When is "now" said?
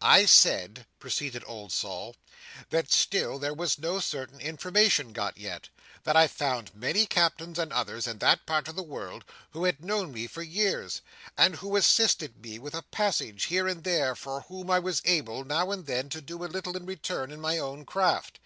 15.44-15.70